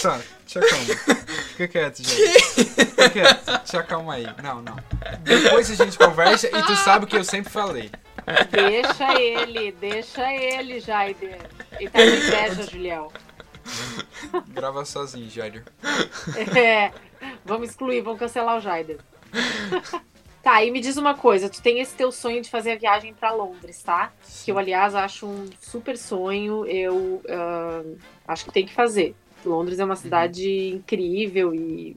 Tá, 0.00 0.18
te 0.46 0.58
acalma. 0.58 0.84
Fica 1.50 1.68
quieto, 1.68 2.02
Jardim. 2.02 2.64
Fica 2.64 3.10
quieto, 3.10 3.64
te 3.64 3.76
acalma 3.76 4.14
aí. 4.14 4.26
Não, 4.42 4.62
não. 4.62 4.76
Depois 5.20 5.70
a 5.70 5.84
gente 5.84 5.98
conversa 5.98 6.46
e 6.46 6.62
tu 6.62 6.74
sabe 6.76 7.04
o 7.04 7.08
que 7.08 7.16
eu 7.16 7.22
sempre 7.24 7.52
falei. 7.52 7.90
Deixa 8.50 9.20
ele, 9.20 9.72
deixa 9.72 10.32
ele, 10.32 10.80
Jaider. 10.80 11.38
Ele 11.78 11.90
tá 11.90 11.98
com 11.98 12.04
inveja, 12.04 12.62
Julião. 12.70 13.12
Grava 14.48 14.84
sozinho, 14.84 15.28
Jardim. 15.28 15.62
É, 16.56 16.92
vamos 17.44 17.70
excluir, 17.70 18.00
vamos 18.02 18.18
cancelar 18.18 18.56
o 18.56 18.60
Jaider. 18.60 18.98
Tá, 20.42 20.64
e 20.64 20.72
me 20.72 20.80
diz 20.80 20.96
uma 20.96 21.14
coisa, 21.14 21.48
tu 21.48 21.62
tem 21.62 21.78
esse 21.78 21.94
teu 21.94 22.10
sonho 22.10 22.42
de 22.42 22.50
fazer 22.50 22.72
a 22.72 22.76
viagem 22.76 23.14
pra 23.14 23.32
Londres, 23.32 23.80
tá? 23.80 24.12
Que 24.44 24.50
eu, 24.50 24.58
aliás, 24.58 24.92
acho 24.92 25.24
um 25.24 25.48
super 25.60 25.96
sonho, 25.96 26.66
eu 26.66 27.22
ah, 27.28 27.82
acho 28.26 28.46
que 28.46 28.52
tem 28.52 28.66
que 28.66 28.74
fazer. 28.74 29.14
Londres 29.44 29.78
é 29.78 29.84
uma 29.84 29.96
cidade 29.96 30.70
incrível 30.70 31.54
e 31.54 31.96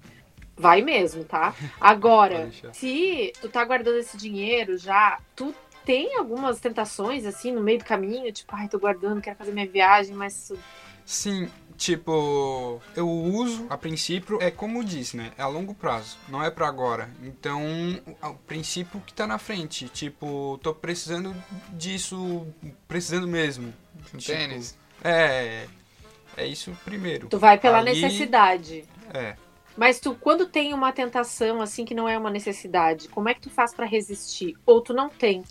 vai 0.55 0.81
mesmo, 0.81 1.23
tá? 1.23 1.55
Agora, 1.81 2.49
se 2.71 3.33
tu 3.41 3.49
tá 3.49 3.65
guardando 3.65 3.97
esse 3.97 4.15
dinheiro 4.15 4.77
já, 4.77 5.19
tu 5.35 5.53
tem 5.85 6.17
algumas 6.17 6.59
tentações, 6.59 7.25
assim, 7.25 7.51
no 7.51 7.61
meio 7.61 7.79
do 7.79 7.85
caminho, 7.85 8.31
tipo, 8.33 8.55
ai, 8.55 8.67
tô 8.69 8.79
guardando, 8.79 9.21
quero 9.21 9.37
fazer 9.37 9.51
minha 9.53 9.67
viagem, 9.69 10.15
mas 10.15 10.51
Sim, 11.05 11.49
tipo, 11.77 12.81
eu 12.95 13.07
uso 13.07 13.67
a 13.69 13.77
princípio, 13.77 14.41
é 14.41 14.49
como 14.49 14.83
disse, 14.83 15.15
né? 15.15 15.31
É 15.37 15.43
a 15.43 15.47
longo 15.47 15.73
prazo, 15.75 16.17
não 16.27 16.43
é 16.43 16.49
pra 16.49 16.67
agora. 16.67 17.09
Então, 17.21 17.61
o 18.23 18.27
o 18.29 18.35
princípio 18.47 18.99
que 19.01 19.13
tá 19.13 19.27
na 19.27 19.37
frente, 19.37 19.87
tipo, 19.89 20.59
tô 20.63 20.73
precisando 20.73 21.35
disso, 21.69 22.47
precisando 22.87 23.27
mesmo. 23.27 23.71
Tipo, 24.17 24.17
tênis. 24.23 24.77
É, 25.03 25.67
é 26.37 26.47
isso 26.47 26.77
primeiro. 26.83 27.29
tu 27.29 27.37
vai 27.39 27.57
pela 27.59 27.79
Ali- 27.79 27.91
necessidade. 28.01 28.85
É, 29.13 29.35
Mas 29.75 29.99
tu, 29.99 30.15
quando 30.15 30.47
tem 30.47 30.73
uma 30.73 30.91
tentação, 30.93 31.61
assim, 31.61 31.85
que 31.85 31.93
não 31.93 32.07
é 32.07 32.17
uma 32.17 32.29
necessidade, 32.29 33.09
como 33.09 33.29
é 33.29 33.33
que 33.33 33.41
tu 33.41 33.49
faz 33.49 33.73
pra 33.73 33.85
resistir? 33.85 34.55
Ou 34.65 34.81
tu 34.81 34.93
não 34.93 35.09
tem 35.09 35.43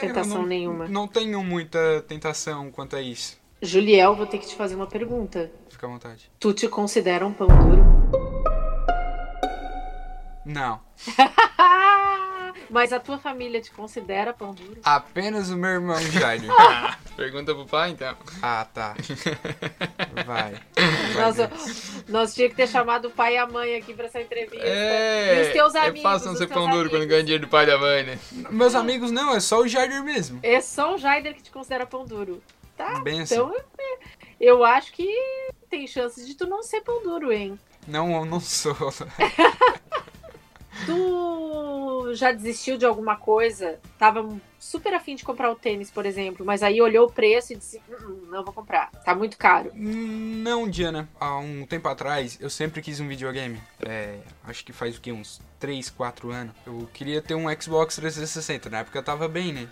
tentação 0.00 0.32
É, 0.32 0.36
eu 0.36 0.40
não, 0.40 0.46
nenhuma? 0.46 0.88
Não 0.88 1.08
tenho 1.08 1.42
muita 1.42 2.02
tentação 2.06 2.70
quanto 2.70 2.96
a 2.96 3.02
isso. 3.02 3.38
Juliel, 3.60 4.14
vou 4.14 4.26
ter 4.26 4.38
que 4.38 4.46
te 4.46 4.54
fazer 4.54 4.76
uma 4.76 4.86
pergunta. 4.86 5.50
Fica 5.68 5.86
à 5.86 5.90
vontade. 5.90 6.30
Tu 6.38 6.52
te 6.52 6.68
considera 6.68 7.26
um 7.26 7.32
pão 7.32 7.48
duro? 7.48 7.84
Não. 10.44 10.80
Mas 12.70 12.92
a 12.92 13.00
tua 13.00 13.18
família 13.18 13.60
te 13.60 13.70
considera 13.70 14.32
pão 14.32 14.52
duro? 14.54 14.80
Apenas 14.84 15.50
o 15.50 15.56
meu 15.56 15.70
irmão 15.70 15.98
Jair. 16.00 16.42
Pergunta 17.16 17.54
pro 17.54 17.66
pai, 17.66 17.90
então. 17.90 18.14
Ah, 18.42 18.66
tá. 18.72 18.94
Vai. 20.28 20.60
Vai 21.14 21.24
Nossa, 21.24 21.50
nós 22.06 22.34
tínhamos 22.34 22.54
que 22.54 22.62
ter 22.62 22.68
chamado 22.68 23.08
o 23.08 23.10
pai 23.10 23.34
e 23.34 23.38
a 23.38 23.46
mãe 23.46 23.76
aqui 23.76 23.94
pra 23.94 24.04
essa 24.04 24.20
entrevista. 24.20 24.62
É, 24.62 25.38
E 25.38 25.46
os 25.46 25.52
teus 25.54 25.74
é 25.74 25.86
amigos, 25.86 26.02
fácil 26.02 26.28
não 26.28 26.36
ser 26.36 26.48
pão 26.48 26.68
duro 26.68 26.90
quando 26.90 27.06
ganha 27.06 27.22
dinheiro 27.22 27.46
do 27.46 27.50
pai 27.50 27.64
e 27.64 27.66
da 27.66 27.78
mãe, 27.78 28.04
né? 28.04 28.18
Meus 28.50 28.74
amigos 28.74 29.10
não, 29.10 29.34
é 29.34 29.40
só 29.40 29.60
o 29.60 29.66
Jardim 29.66 30.02
mesmo. 30.02 30.38
É 30.42 30.60
só 30.60 30.94
o 30.94 30.98
Jaider 30.98 31.34
que 31.34 31.42
te 31.42 31.50
considera 31.50 31.86
pão 31.86 32.04
duro. 32.04 32.42
Tá? 32.76 33.00
Bem. 33.00 33.20
Então, 33.20 33.54
é, 33.78 33.98
eu 34.38 34.62
acho 34.62 34.92
que 34.92 35.08
tem 35.70 35.86
chances 35.86 36.26
de 36.26 36.34
tu 36.34 36.46
não 36.46 36.62
ser 36.62 36.82
pão 36.82 37.02
duro, 37.02 37.32
hein? 37.32 37.58
Não, 37.86 38.14
eu 38.14 38.26
não 38.26 38.38
sou. 38.38 38.76
Tu 40.86 42.14
já 42.14 42.30
desistiu 42.30 42.78
de 42.78 42.86
alguma 42.86 43.16
coisa? 43.16 43.80
Tava 43.98 44.28
super 44.58 44.92
afim 44.94 45.14
de 45.14 45.24
comprar 45.24 45.50
o 45.50 45.54
tênis, 45.54 45.90
por 45.90 46.04
exemplo, 46.04 46.44
mas 46.44 46.62
aí 46.62 46.80
olhou 46.82 47.06
o 47.06 47.12
preço 47.12 47.52
e 47.52 47.56
disse: 47.56 47.80
"Hum, 47.88 48.26
não 48.30 48.44
vou 48.44 48.52
comprar, 48.52 48.90
tá 49.04 49.14
muito 49.14 49.36
caro. 49.38 49.70
Não, 49.74 50.68
Diana. 50.68 51.08
Há 51.20 51.38
um 51.38 51.64
tempo 51.66 51.88
atrás, 51.88 52.36
eu 52.40 52.50
sempre 52.50 52.82
quis 52.82 53.00
um 53.00 53.08
videogame. 53.08 53.60
É, 53.86 54.18
acho 54.44 54.64
que 54.64 54.72
faz 54.72 54.96
o 54.96 55.00
quê? 55.00 55.12
Uns 55.12 55.40
3, 55.60 55.90
4 55.90 56.30
anos. 56.30 56.54
Eu 56.66 56.88
queria 56.92 57.22
ter 57.22 57.34
um 57.34 57.46
Xbox 57.60 57.96
360. 57.96 58.68
Na 58.70 58.78
época 58.78 58.98
eu 58.98 59.02
tava 59.02 59.28
bem, 59.28 59.52
né? 59.52 59.68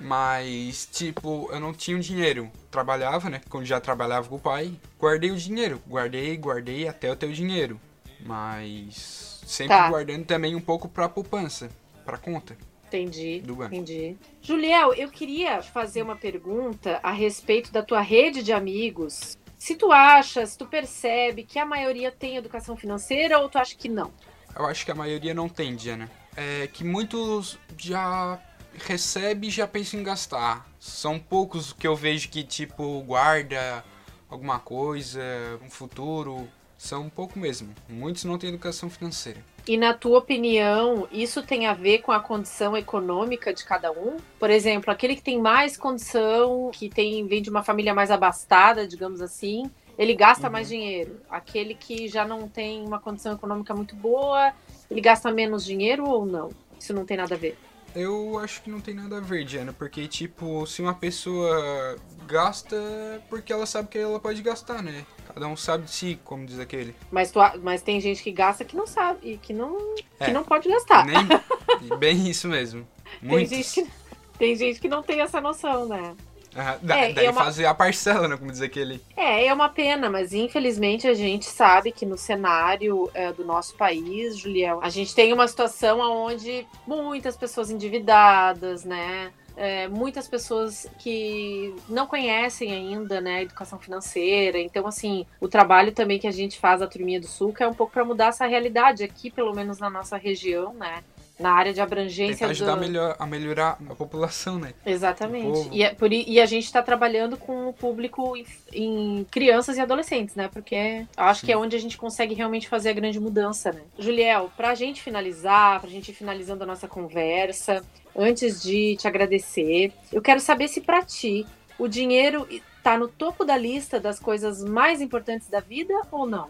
Mas, 0.00 0.86
tipo, 0.92 1.48
eu 1.52 1.58
não 1.58 1.72
tinha 1.74 1.98
dinheiro. 1.98 2.48
Trabalhava, 2.70 3.28
né? 3.28 3.40
Quando 3.48 3.66
já 3.66 3.80
trabalhava 3.80 4.28
com 4.28 4.36
o 4.36 4.40
pai. 4.40 4.72
Guardei 4.98 5.32
o 5.32 5.36
dinheiro. 5.36 5.82
Guardei, 5.88 6.36
guardei 6.36 6.86
até 6.86 7.08
eu 7.08 7.16
ter 7.16 7.26
o 7.26 7.32
dinheiro. 7.32 7.80
Mas 8.20 9.40
sempre 9.44 9.76
Tá. 9.76 9.88
guardando 9.88 10.24
também 10.24 10.54
um 10.54 10.60
pouco 10.60 10.88
pra 10.88 11.08
poupança. 11.08 11.68
Pra 12.04 12.16
conta 12.16 12.56
Entendi. 12.88 13.42
Entendi. 13.46 14.16
Juliel, 14.40 14.94
eu 14.94 15.10
queria 15.10 15.62
fazer 15.62 16.02
uma 16.02 16.16
pergunta 16.16 16.98
a 17.02 17.12
respeito 17.12 17.70
da 17.70 17.82
tua 17.82 18.00
rede 18.00 18.42
de 18.42 18.52
amigos. 18.52 19.36
Se 19.56 19.74
tu 19.74 19.92
acha, 19.92 20.44
se 20.46 20.56
tu 20.56 20.66
percebe 20.66 21.42
que 21.42 21.58
a 21.58 21.66
maioria 21.66 22.10
tem 22.10 22.36
educação 22.36 22.76
financeira 22.76 23.38
ou 23.38 23.48
tu 23.48 23.58
acha 23.58 23.76
que 23.76 23.88
não? 23.88 24.12
Eu 24.56 24.66
acho 24.66 24.84
que 24.84 24.90
a 24.90 24.94
maioria 24.94 25.34
não 25.34 25.48
tem, 25.48 25.76
Diana. 25.76 26.10
É 26.36 26.66
que 26.68 26.84
muitos 26.84 27.58
já 27.76 28.40
recebe 28.86 29.48
e 29.48 29.50
já 29.50 29.66
pensam 29.66 30.00
em 30.00 30.02
gastar. 30.02 30.66
São 30.78 31.18
poucos 31.18 31.72
que 31.72 31.86
eu 31.86 31.96
vejo 31.96 32.28
que, 32.28 32.44
tipo, 32.44 33.02
guarda 33.02 33.84
alguma 34.28 34.58
coisa, 34.58 35.20
um 35.62 35.70
futuro. 35.70 36.48
São 36.78 37.02
um 37.02 37.10
pouco 37.10 37.38
mesmo. 37.38 37.74
Muitos 37.88 38.24
não 38.24 38.38
têm 38.38 38.50
educação 38.50 38.88
financeira. 38.88 39.44
E 39.66 39.76
na 39.76 39.92
tua 39.92 40.18
opinião, 40.18 41.06
isso 41.12 41.42
tem 41.42 41.66
a 41.66 41.74
ver 41.74 41.98
com 41.98 42.12
a 42.12 42.20
condição 42.20 42.76
econômica 42.76 43.52
de 43.52 43.64
cada 43.64 43.90
um? 43.92 44.16
Por 44.38 44.48
exemplo, 44.48 44.90
aquele 44.90 45.16
que 45.16 45.22
tem 45.22 45.38
mais 45.42 45.76
condição, 45.76 46.70
que 46.72 46.88
tem 46.88 47.26
vem 47.26 47.42
de 47.42 47.50
uma 47.50 47.62
família 47.64 47.92
mais 47.92 48.10
abastada, 48.10 48.86
digamos 48.86 49.20
assim, 49.20 49.68
ele 49.98 50.14
gasta 50.14 50.46
Uhum. 50.46 50.52
mais 50.52 50.68
dinheiro. 50.68 51.20
Aquele 51.28 51.74
que 51.74 52.06
já 52.08 52.24
não 52.24 52.48
tem 52.48 52.86
uma 52.86 53.00
condição 53.00 53.34
econômica 53.34 53.74
muito 53.74 53.94
boa, 53.96 54.52
ele 54.88 55.00
gasta 55.00 55.30
menos 55.32 55.64
dinheiro 55.64 56.08
ou 56.08 56.24
não? 56.24 56.50
Isso 56.80 56.94
não 56.94 57.04
tem 57.04 57.16
nada 57.16 57.34
a 57.34 57.38
ver. 57.38 57.58
Eu 57.96 58.38
acho 58.38 58.62
que 58.62 58.70
não 58.70 58.80
tem 58.80 58.94
nada 58.94 59.16
a 59.16 59.20
ver, 59.20 59.44
Diana, 59.44 59.72
porque, 59.72 60.06
tipo, 60.06 60.64
se 60.66 60.80
uma 60.80 60.94
pessoa 60.94 61.96
gasta, 62.26 62.76
é 62.76 63.20
porque 63.28 63.52
ela 63.52 63.66
sabe 63.66 63.88
que 63.88 63.98
ela 63.98 64.20
pode 64.20 64.40
gastar, 64.42 64.82
né? 64.82 65.04
Cada 65.38 65.46
um 65.46 65.56
sabe 65.56 65.84
de 65.84 65.92
si, 65.92 66.18
como 66.24 66.44
diz 66.44 66.58
aquele. 66.58 66.96
Mas, 67.12 67.30
tu, 67.30 67.38
mas 67.62 67.80
tem 67.80 68.00
gente 68.00 68.20
que 68.24 68.32
gasta 68.32 68.64
que 68.64 68.74
não 68.76 68.88
sabe 68.88 69.20
e 69.22 69.36
que 69.38 69.52
não, 69.52 69.78
que 69.94 70.04
É. 70.18 70.32
não 70.32 70.42
pode 70.42 70.68
gastar. 70.68 71.06
Nem... 71.06 71.16
Bem 71.96 72.28
isso 72.28 72.48
mesmo. 72.48 72.84
Tem 73.20 73.28
Muitos. 73.30 73.50
gente, 73.50 73.72
que, 73.84 73.90
tem 74.36 74.56
gente 74.56 74.80
que 74.80 74.88
não 74.88 75.00
tem 75.00 75.20
essa 75.20 75.40
noção, 75.40 75.86
né? 75.86 76.16
Ah, 76.56 76.76
da- 76.82 76.96
É, 76.96 77.12
daí 77.12 77.26
é 77.26 77.30
uma- 77.30 77.44
fazer 77.44 77.66
a 77.66 77.74
parcela, 77.74 78.26
né? 78.26 78.36
Como 78.36 78.50
diz 78.50 78.60
aquele. 78.60 79.00
É, 79.16 79.46
é 79.46 79.54
uma 79.54 79.68
pena, 79.68 80.10
mas 80.10 80.32
infelizmente 80.32 81.06
a 81.06 81.14
gente 81.14 81.44
sabe 81.44 81.92
que 81.92 82.04
no 82.04 82.18
cenário 82.18 83.08
é, 83.14 83.32
do 83.32 83.44
nosso 83.44 83.76
país, 83.76 84.36
Julião, 84.36 84.80
a 84.82 84.88
gente 84.88 85.14
tem 85.14 85.32
uma 85.32 85.46
situação 85.46 86.00
onde 86.00 86.66
muitas 86.84 87.36
pessoas 87.36 87.70
endividadas, 87.70 88.82
né? 88.84 89.30
É, 89.60 89.88
muitas 89.88 90.28
pessoas 90.28 90.88
que 91.00 91.74
não 91.88 92.06
conhecem 92.06 92.72
ainda, 92.72 93.20
né, 93.20 93.38
a 93.38 93.42
educação 93.42 93.76
financeira. 93.76 94.56
Então, 94.60 94.86
assim, 94.86 95.26
o 95.40 95.48
trabalho 95.48 95.90
também 95.90 96.16
que 96.16 96.28
a 96.28 96.32
gente 96.32 96.60
faz 96.60 96.78
da 96.78 96.86
Turminha 96.86 97.20
do 97.20 97.26
Sul 97.26 97.52
que 97.52 97.64
é 97.64 97.68
um 97.68 97.74
pouco 97.74 97.92
para 97.92 98.04
mudar 98.04 98.28
essa 98.28 98.46
realidade 98.46 99.02
aqui, 99.02 99.30
pelo 99.30 99.52
menos 99.52 99.80
na 99.80 99.90
nossa 99.90 100.16
região, 100.16 100.72
né? 100.74 101.02
Na 101.38 101.52
área 101.52 101.72
de 101.72 101.80
abrangência 101.80 102.38
Tentar 102.38 102.50
ajudar 102.50 102.72
do... 102.72 102.78
a, 102.78 102.80
melhor, 102.80 103.16
a 103.18 103.26
melhorar 103.26 103.78
a 103.88 103.94
população, 103.94 104.58
né? 104.58 104.74
Exatamente. 104.84 105.68
E, 105.70 105.82
é 105.82 105.94
por 105.94 106.12
e 106.12 106.40
a 106.40 106.46
gente 106.46 106.64
está 106.64 106.82
trabalhando 106.82 107.36
com 107.36 107.68
o 107.68 107.72
público 107.72 108.36
em, 108.36 108.44
em 108.72 109.26
crianças 109.30 109.76
e 109.76 109.80
adolescentes, 109.80 110.34
né? 110.34 110.48
Porque 110.52 111.06
acho 111.16 111.46
que 111.46 111.52
é 111.52 111.56
onde 111.56 111.76
a 111.76 111.78
gente 111.78 111.96
consegue 111.96 112.34
realmente 112.34 112.68
fazer 112.68 112.88
a 112.90 112.92
grande 112.92 113.20
mudança, 113.20 113.72
né? 113.72 113.82
Juliel, 113.98 114.50
pra 114.56 114.74
gente 114.74 115.00
finalizar, 115.00 115.80
pra 115.80 115.88
gente 115.88 116.10
ir 116.10 116.14
finalizando 116.14 116.64
a 116.64 116.66
nossa 116.66 116.88
conversa, 116.88 117.84
antes 118.16 118.62
de 118.62 118.96
te 118.96 119.06
agradecer, 119.06 119.92
eu 120.12 120.20
quero 120.20 120.40
saber 120.40 120.68
se 120.68 120.80
pra 120.80 121.02
ti 121.02 121.46
o 121.78 121.86
dinheiro 121.86 122.48
tá 122.82 122.98
no 122.98 123.06
topo 123.06 123.44
da 123.44 123.56
lista 123.56 124.00
das 124.00 124.18
coisas 124.18 124.64
mais 124.64 125.00
importantes 125.00 125.48
da 125.48 125.60
vida 125.60 125.94
ou 126.10 126.26
não? 126.26 126.48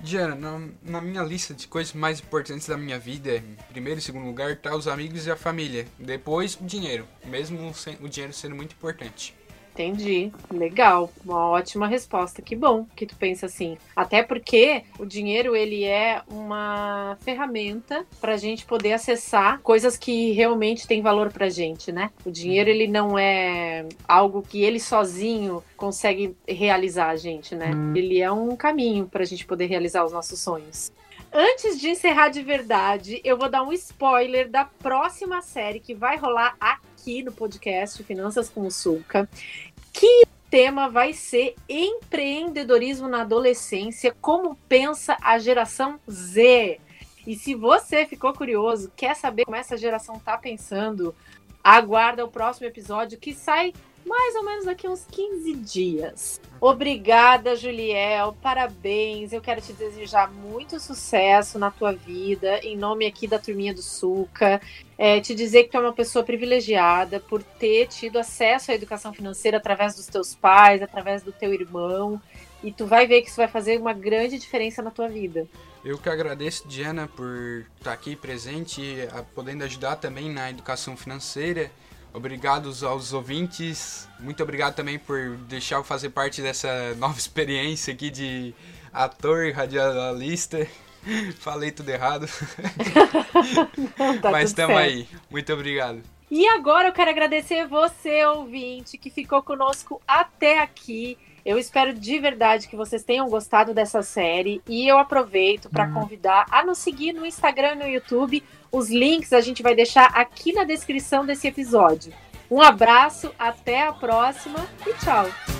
Diana, 0.00 0.34
na, 0.34 0.68
na 0.82 1.00
minha 1.00 1.22
lista 1.22 1.52
de 1.54 1.66
coisas 1.66 1.92
mais 1.92 2.20
importantes 2.20 2.66
da 2.68 2.76
minha 2.76 2.98
vida, 2.98 3.36
em 3.36 3.56
primeiro 3.70 3.98
e 3.98 4.02
segundo 4.02 4.26
lugar, 4.26 4.56
tá 4.56 4.74
os 4.74 4.86
amigos 4.86 5.26
e 5.26 5.30
a 5.30 5.36
família. 5.36 5.86
Depois, 5.98 6.54
o 6.60 6.64
dinheiro. 6.64 7.06
Mesmo 7.24 7.74
sem- 7.74 7.98
o 8.00 8.08
dinheiro 8.08 8.32
sendo 8.32 8.54
muito 8.54 8.72
importante. 8.74 9.34
Entendi. 9.78 10.32
Legal. 10.50 11.08
Uma 11.24 11.46
ótima 11.50 11.86
resposta. 11.86 12.42
Que 12.42 12.56
bom 12.56 12.84
que 12.96 13.06
tu 13.06 13.14
pensa 13.14 13.46
assim. 13.46 13.78
Até 13.94 14.24
porque 14.24 14.82
o 14.98 15.06
dinheiro 15.06 15.54
ele 15.54 15.84
é 15.84 16.20
uma 16.28 17.16
ferramenta 17.20 18.04
para 18.20 18.34
a 18.34 18.36
gente 18.36 18.66
poder 18.66 18.92
acessar 18.92 19.60
coisas 19.60 19.96
que 19.96 20.32
realmente 20.32 20.86
têm 20.86 21.00
valor 21.00 21.32
pra 21.32 21.48
gente, 21.48 21.92
né? 21.92 22.10
O 22.24 22.30
dinheiro 22.30 22.68
ele 22.68 22.88
não 22.88 23.16
é 23.16 23.86
algo 24.08 24.42
que 24.42 24.64
ele 24.64 24.80
sozinho 24.80 25.62
consegue 25.76 26.36
realizar 26.46 27.10
a 27.10 27.16
gente, 27.16 27.54
né? 27.54 27.70
Ele 27.94 28.20
é 28.20 28.32
um 28.32 28.56
caminho 28.56 29.06
pra 29.06 29.24
gente 29.24 29.46
poder 29.46 29.66
realizar 29.66 30.04
os 30.04 30.12
nossos 30.12 30.40
sonhos. 30.40 30.90
Antes 31.32 31.78
de 31.78 31.90
encerrar 31.90 32.30
de 32.30 32.42
verdade, 32.42 33.20
eu 33.22 33.36
vou 33.36 33.50
dar 33.50 33.62
um 33.62 33.72
spoiler 33.72 34.48
da 34.48 34.64
próxima 34.64 35.42
série 35.42 35.78
que 35.78 35.94
vai 35.94 36.16
rolar 36.16 36.56
aqui 36.58 37.22
no 37.22 37.32
podcast 37.32 38.02
Finanças 38.02 38.48
com 38.48 38.66
o 38.66 38.70
Sulca. 38.70 39.28
Que 39.98 40.22
o 40.22 40.28
tema 40.48 40.88
vai 40.88 41.12
ser 41.12 41.56
empreendedorismo 41.68 43.08
na 43.08 43.22
adolescência, 43.22 44.14
como 44.20 44.54
pensa 44.68 45.16
a 45.20 45.40
geração 45.40 45.98
Z. 46.08 46.78
E 47.26 47.34
se 47.34 47.52
você 47.56 48.06
ficou 48.06 48.32
curioso, 48.32 48.92
quer 48.94 49.16
saber 49.16 49.44
como 49.44 49.56
essa 49.56 49.76
geração 49.76 50.16
tá 50.20 50.38
pensando, 50.38 51.12
aguarda 51.64 52.24
o 52.24 52.30
próximo 52.30 52.68
episódio 52.68 53.18
que 53.18 53.34
sai 53.34 53.74
mais 54.08 54.34
ou 54.34 54.44
menos 54.44 54.64
daqui 54.64 54.86
a 54.86 54.90
uns 54.90 55.04
15 55.10 55.54
dias. 55.54 56.40
Obrigada, 56.60 57.54
Juliel. 57.54 58.34
Parabéns. 58.42 59.32
Eu 59.32 59.40
quero 59.40 59.60
te 59.60 59.72
desejar 59.72 60.32
muito 60.32 60.80
sucesso 60.80 61.58
na 61.58 61.70
tua 61.70 61.92
vida, 61.92 62.58
em 62.60 62.76
nome 62.76 63.06
aqui 63.06 63.28
da 63.28 63.38
Turminha 63.38 63.74
do 63.74 63.82
Suca. 63.82 64.60
É, 64.96 65.20
te 65.20 65.34
dizer 65.34 65.64
que 65.64 65.70
tu 65.70 65.76
é 65.76 65.80
uma 65.80 65.92
pessoa 65.92 66.24
privilegiada 66.24 67.20
por 67.20 67.42
ter 67.42 67.86
tido 67.86 68.18
acesso 68.18 68.72
à 68.72 68.74
educação 68.74 69.12
financeira 69.12 69.58
através 69.58 69.94
dos 69.94 70.06
teus 70.06 70.34
pais, 70.34 70.82
através 70.82 71.22
do 71.22 71.30
teu 71.30 71.52
irmão. 71.52 72.20
E 72.64 72.72
tu 72.72 72.86
vai 72.86 73.06
ver 73.06 73.22
que 73.22 73.28
isso 73.28 73.36
vai 73.36 73.46
fazer 73.46 73.78
uma 73.78 73.92
grande 73.92 74.38
diferença 74.38 74.82
na 74.82 74.90
tua 74.90 75.08
vida. 75.08 75.46
Eu 75.84 75.96
que 75.96 76.08
agradeço, 76.08 76.66
Diana, 76.66 77.06
por 77.06 77.64
estar 77.76 77.92
aqui 77.92 78.16
presente, 78.16 78.82
podendo 79.34 79.62
ajudar 79.62 79.96
também 79.96 80.28
na 80.28 80.50
educação 80.50 80.96
financeira. 80.96 81.70
Obrigado 82.12 82.72
aos 82.86 83.12
ouvintes. 83.12 84.08
Muito 84.18 84.42
obrigado 84.42 84.74
também 84.74 84.98
por 84.98 85.36
deixar 85.48 85.76
eu 85.76 85.84
fazer 85.84 86.10
parte 86.10 86.42
dessa 86.42 86.94
nova 86.98 87.18
experiência 87.18 87.92
aqui 87.92 88.10
de 88.10 88.54
ator 88.92 89.44
e 89.46 89.52
radialista. 89.52 90.66
Falei 91.38 91.70
tudo 91.70 91.88
errado, 91.90 92.26
Tá 94.20 94.30
mas 94.30 94.50
certo. 94.50 94.72
aí. 94.76 95.08
Muito 95.30 95.52
obrigado. 95.52 96.02
E 96.30 96.46
agora 96.48 96.88
eu 96.88 96.92
quero 96.92 97.10
agradecer 97.10 97.66
você, 97.66 98.24
ouvinte, 98.26 98.98
que 98.98 99.08
ficou 99.08 99.42
conosco 99.42 100.02
até 100.06 100.60
aqui. 100.60 101.16
Eu 101.44 101.58
espero 101.58 101.92
de 101.92 102.18
verdade 102.18 102.68
que 102.68 102.76
vocês 102.76 103.02
tenham 103.02 103.28
gostado 103.28 103.72
dessa 103.72 104.02
série 104.02 104.60
e 104.68 104.86
eu 104.86 104.98
aproveito 104.98 105.68
para 105.68 105.90
convidar 105.90 106.46
a 106.50 106.64
nos 106.64 106.78
seguir 106.78 107.12
no 107.12 107.26
Instagram 107.26 107.72
e 107.72 107.78
no 107.78 107.88
YouTube. 107.88 108.42
Os 108.70 108.90
links 108.90 109.32
a 109.32 109.40
gente 109.40 109.62
vai 109.62 109.74
deixar 109.74 110.06
aqui 110.06 110.52
na 110.52 110.64
descrição 110.64 111.24
desse 111.24 111.46
episódio. 111.48 112.12
Um 112.50 112.62
abraço, 112.62 113.30
até 113.38 113.82
a 113.82 113.92
próxima 113.92 114.66
e 114.86 114.92
tchau! 114.94 115.57